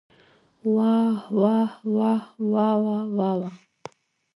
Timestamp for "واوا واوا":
2.51-3.49